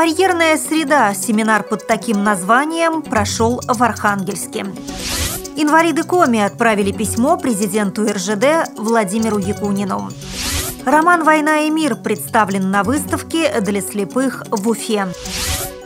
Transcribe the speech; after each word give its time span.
Безбарьерная 0.00 0.56
среда. 0.56 1.12
Семинар 1.12 1.62
под 1.62 1.86
таким 1.86 2.24
названием 2.24 3.02
прошел 3.02 3.60
в 3.68 3.82
Архангельске. 3.82 4.64
Инвалиды 5.56 6.04
Коми 6.04 6.40
отправили 6.40 6.90
письмо 6.90 7.36
президенту 7.36 8.10
РЖД 8.10 8.70
Владимиру 8.78 9.36
Якунину. 9.36 10.08
Роман 10.86 11.22
«Война 11.22 11.66
и 11.66 11.70
мир» 11.70 11.96
представлен 11.96 12.70
на 12.70 12.82
выставке 12.82 13.60
для 13.60 13.82
слепых 13.82 14.44
в 14.50 14.70
Уфе. 14.70 15.06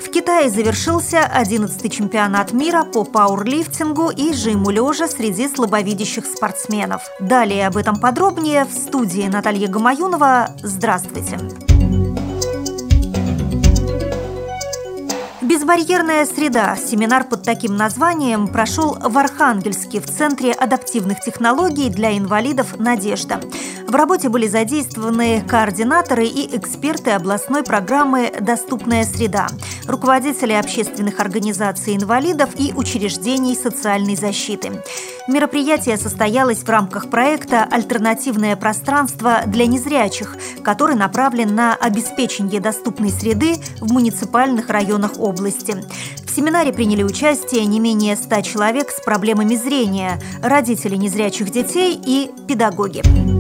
В 0.00 0.08
Китае 0.10 0.48
завершился 0.48 1.28
11-й 1.36 1.90
чемпионат 1.90 2.52
мира 2.52 2.84
по 2.84 3.02
пауэрлифтингу 3.02 4.10
и 4.10 4.32
жиму 4.32 4.70
лежа 4.70 5.08
среди 5.08 5.48
слабовидящих 5.48 6.24
спортсменов. 6.24 7.02
Далее 7.18 7.66
об 7.66 7.76
этом 7.76 7.96
подробнее 7.96 8.64
в 8.64 8.70
студии 8.70 9.26
Наталья 9.26 9.66
Гамаюнова. 9.66 10.50
Здравствуйте! 10.62 11.73
Безбарьерная 15.54 16.26
среда. 16.26 16.74
Семинар 16.74 17.22
под 17.22 17.44
таким 17.44 17.76
названием 17.76 18.48
прошел 18.48 18.98
в 19.00 19.16
Архангельске 19.16 20.00
в 20.00 20.06
Центре 20.06 20.50
адаптивных 20.50 21.20
технологий 21.20 21.90
для 21.90 22.18
инвалидов 22.18 22.76
«Надежда». 22.76 23.40
В 23.86 23.94
работе 23.94 24.28
были 24.28 24.48
задействованы 24.48 25.44
координаторы 25.46 26.26
и 26.26 26.56
эксперты 26.56 27.12
областной 27.12 27.62
программы 27.62 28.32
«Доступная 28.40 29.04
среда», 29.04 29.46
руководители 29.86 30.52
общественных 30.54 31.20
организаций 31.20 31.94
инвалидов 31.94 32.50
и 32.58 32.72
учреждений 32.74 33.54
социальной 33.54 34.16
защиты. 34.16 34.82
Мероприятие 35.28 35.96
состоялось 35.98 36.64
в 36.64 36.68
рамках 36.68 37.08
проекта 37.08 37.62
«Альтернативное 37.70 38.56
пространство 38.56 39.42
для 39.46 39.66
незрячих», 39.66 40.36
который 40.64 40.96
направлен 40.96 41.54
на 41.54 41.74
обеспечение 41.74 42.60
доступной 42.60 43.10
среды 43.10 43.56
в 43.80 43.92
муниципальных 43.92 44.70
районах 44.70 45.18
области. 45.18 45.76
В 46.26 46.34
семинаре 46.34 46.72
приняли 46.72 47.04
участие 47.04 47.64
не 47.66 47.78
менее 47.78 48.16
100 48.16 48.40
человек 48.40 48.90
с 48.90 49.00
проблемами 49.00 49.54
зрения, 49.54 50.18
родители 50.42 50.96
незрячих 50.96 51.50
детей 51.50 52.00
и 52.04 52.30
педагоги. 52.48 53.33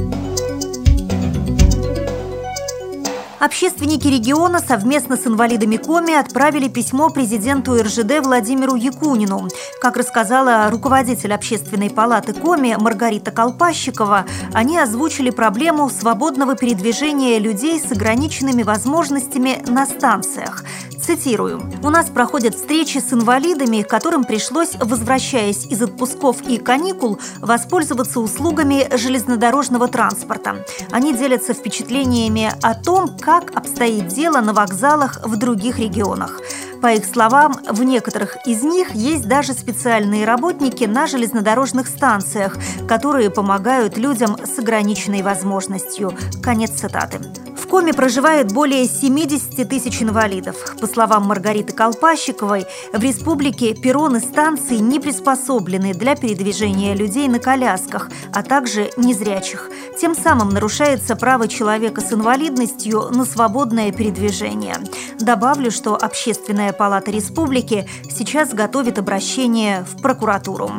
Общественники 3.44 4.08
региона 4.08 4.58
совместно 4.58 5.18
с 5.18 5.26
инвалидами 5.26 5.76
Коми 5.76 6.14
отправили 6.14 6.66
письмо 6.68 7.10
президенту 7.10 7.74
РЖД 7.74 8.20
Владимиру 8.22 8.74
Якунину. 8.74 9.48
Как 9.82 9.98
рассказала 9.98 10.70
руководитель 10.70 11.34
общественной 11.34 11.90
палаты 11.90 12.32
Коми 12.32 12.74
Маргарита 12.80 13.32
Колпащикова, 13.32 14.24
они 14.54 14.78
озвучили 14.78 15.28
проблему 15.28 15.90
свободного 15.90 16.56
передвижения 16.56 17.38
людей 17.38 17.78
с 17.78 17.92
ограниченными 17.92 18.62
возможностями 18.62 19.62
на 19.68 19.84
станциях. 19.84 20.64
Цитирую. 21.04 21.60
«У 21.82 21.90
нас 21.90 22.08
проходят 22.08 22.54
встречи 22.54 22.96
с 22.96 23.12
инвалидами, 23.12 23.82
которым 23.82 24.24
пришлось, 24.24 24.70
возвращаясь 24.76 25.66
из 25.66 25.82
отпусков 25.82 26.40
и 26.48 26.56
каникул, 26.56 27.18
воспользоваться 27.40 28.20
услугами 28.20 28.88
железнодорожного 28.96 29.88
транспорта. 29.88 30.64
Они 30.90 31.12
делятся 31.12 31.52
впечатлениями 31.52 32.50
о 32.62 32.74
том, 32.74 33.18
как 33.18 33.54
обстоит 33.54 34.08
дело 34.08 34.40
на 34.40 34.54
вокзалах 34.54 35.20
в 35.26 35.36
других 35.36 35.78
регионах. 35.78 36.40
По 36.80 36.94
их 36.94 37.04
словам, 37.04 37.54
в 37.68 37.82
некоторых 37.82 38.38
из 38.46 38.62
них 38.62 38.94
есть 38.94 39.28
даже 39.28 39.52
специальные 39.52 40.24
работники 40.24 40.84
на 40.84 41.06
железнодорожных 41.06 41.86
станциях, 41.86 42.56
которые 42.88 43.28
помогают 43.28 43.98
людям 43.98 44.38
с 44.42 44.58
ограниченной 44.58 45.20
возможностью. 45.20 46.14
Конец 46.42 46.70
цитаты. 46.70 47.20
В 47.74 47.76
Коме 47.76 47.92
проживает 47.92 48.52
более 48.52 48.86
70 48.86 49.68
тысяч 49.68 50.00
инвалидов. 50.00 50.76
По 50.80 50.86
словам 50.86 51.24
Маргариты 51.24 51.72
Колпащиковой, 51.72 52.66
в 52.92 53.02
республике 53.02 53.74
перроны 53.74 54.20
станций 54.20 54.78
не 54.78 55.00
приспособлены 55.00 55.92
для 55.92 56.14
передвижения 56.14 56.94
людей 56.94 57.26
на 57.26 57.40
колясках, 57.40 58.10
а 58.32 58.44
также 58.44 58.90
незрячих. 58.96 59.70
Тем 60.00 60.14
самым 60.14 60.50
нарушается 60.50 61.16
право 61.16 61.48
человека 61.48 62.00
с 62.00 62.12
инвалидностью 62.12 63.08
на 63.10 63.24
свободное 63.24 63.90
передвижение. 63.90 64.76
Добавлю, 65.18 65.72
что 65.72 65.96
Общественная 65.96 66.72
палата 66.72 67.10
республики 67.10 67.88
сейчас 68.08 68.54
готовит 68.54 69.00
обращение 69.00 69.84
в 69.84 70.00
прокуратуру. 70.00 70.70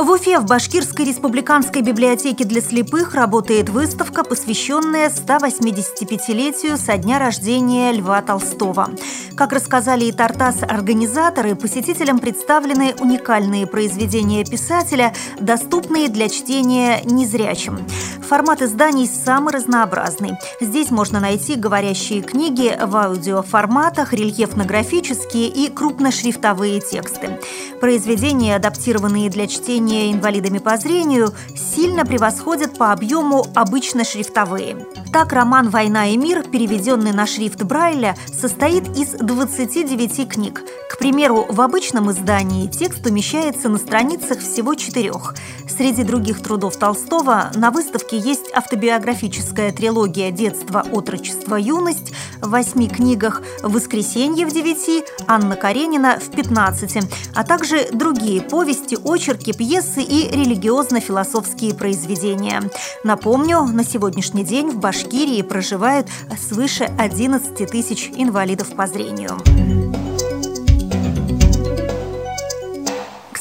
В 0.00 0.10
Уфе 0.10 0.38
в 0.38 0.46
Башкирской 0.46 1.04
республиканской 1.04 1.82
библиотеке 1.82 2.46
для 2.46 2.62
слепых 2.62 3.14
работает 3.14 3.68
выставка, 3.68 4.24
посвященная 4.24 5.10
185-летию 5.10 6.78
со 6.78 6.96
дня 6.96 7.18
рождения 7.18 7.92
Льва 7.92 8.22
Толстого. 8.22 8.88
Как 9.36 9.52
рассказали 9.52 10.06
и 10.06 10.12
Тартас-организаторы, 10.12 11.54
посетителям 11.54 12.18
представлены 12.18 12.94
уникальные 12.98 13.66
произведения 13.66 14.42
писателя, 14.42 15.12
доступные 15.38 16.08
для 16.08 16.30
чтения 16.30 17.02
незрячим. 17.04 17.80
Формат 18.30 18.62
изданий 18.62 19.08
самый 19.08 19.52
разнообразный. 19.52 20.34
Здесь 20.60 20.92
можно 20.92 21.18
найти 21.18 21.56
говорящие 21.56 22.22
книги 22.22 22.78
в 22.80 22.96
аудиоформатах, 22.96 24.12
рельефно-графические 24.12 25.48
и 25.48 25.68
крупношрифтовые 25.68 26.80
тексты. 26.80 27.40
Произведения, 27.80 28.54
адаптированные 28.54 29.30
для 29.30 29.48
чтения 29.48 30.12
инвалидами 30.12 30.58
по 30.58 30.76
зрению 30.76 31.32
сильно 31.56 32.06
превосходят 32.06 32.78
по 32.78 32.92
объему 32.92 33.46
обычно 33.56 34.04
шрифтовые. 34.04 34.76
Так, 35.12 35.32
роман 35.32 35.68
«Война 35.70 36.06
и 36.06 36.16
мир», 36.16 36.44
переведенный 36.44 37.12
на 37.12 37.26
шрифт 37.26 37.64
Брайля, 37.64 38.14
состоит 38.32 38.96
из 38.96 39.08
29 39.08 40.28
книг. 40.28 40.62
К 40.88 40.98
примеру, 40.98 41.46
в 41.48 41.60
обычном 41.60 42.12
издании 42.12 42.68
текст 42.68 43.04
умещается 43.06 43.68
на 43.68 43.78
страницах 43.78 44.38
всего 44.38 44.74
четырех. 44.74 45.34
Среди 45.68 46.04
других 46.04 46.42
трудов 46.42 46.76
Толстого 46.76 47.50
на 47.54 47.72
выставке 47.72 48.19
есть 48.20 48.50
автобиографическая 48.54 49.72
трилогия 49.72 50.30
«Детство, 50.30 50.84
отрочество, 50.92 51.56
юность» 51.56 52.12
в 52.40 52.50
восьми 52.50 52.88
книгах, 52.88 53.42
«Воскресенье 53.62 54.46
в 54.46 54.52
девяти», 54.52 55.04
Анна 55.26 55.56
Каренина 55.56 56.18
в 56.20 56.30
пятнадцати, 56.30 57.02
а 57.34 57.44
также 57.44 57.88
другие 57.92 58.42
повести, 58.42 58.96
очерки, 59.02 59.52
пьесы 59.52 60.02
и 60.02 60.28
религиозно-философские 60.30 61.74
произведения. 61.74 62.62
Напомню, 63.04 63.64
на 63.64 63.84
сегодняшний 63.84 64.44
день 64.44 64.70
в 64.70 64.78
Башкирии 64.78 65.42
проживают 65.42 66.06
свыше 66.38 66.84
11 66.98 67.70
тысяч 67.70 68.10
инвалидов 68.14 68.74
по 68.76 68.86
зрению. 68.86 69.99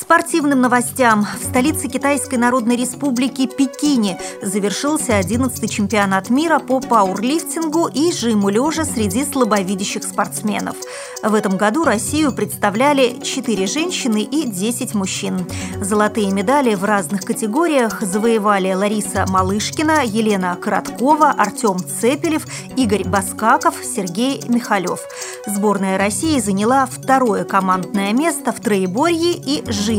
Спортивным 0.09 0.61
новостям. 0.61 1.27
В 1.39 1.43
столице 1.43 1.87
Китайской 1.87 2.37
Народной 2.39 2.75
Республики 2.75 3.45
Пекине 3.45 4.19
завершился 4.41 5.19
11-й 5.19 5.67
чемпионат 5.67 6.31
мира 6.31 6.57
по 6.57 6.79
пауэрлифтингу 6.79 7.87
и 7.93 8.11
жиму 8.11 8.49
лежа 8.49 8.85
среди 8.85 9.23
слабовидящих 9.23 10.03
спортсменов. 10.03 10.75
В 11.21 11.35
этом 11.35 11.57
году 11.57 11.83
Россию 11.83 12.31
представляли 12.31 13.19
4 13.21 13.67
женщины 13.67 14.23
и 14.23 14.47
10 14.47 14.95
мужчин. 14.95 15.45
Золотые 15.79 16.31
медали 16.31 16.73
в 16.73 16.85
разных 16.85 17.21
категориях 17.21 18.01
завоевали 18.01 18.73
Лариса 18.73 19.27
Малышкина, 19.29 20.05
Елена 20.05 20.57
Короткова, 20.59 21.35
Артем 21.37 21.77
Цепелев, 21.77 22.47
Игорь 22.75 23.07
Баскаков, 23.07 23.75
Сергей 23.83 24.41
Михалев. 24.47 25.01
Сборная 25.45 25.99
России 25.99 26.39
заняла 26.39 26.87
второе 26.87 27.43
командное 27.43 28.11
место 28.11 28.51
в 28.51 28.59
троеборье 28.59 29.33
и 29.33 29.63
жиме 29.69 29.98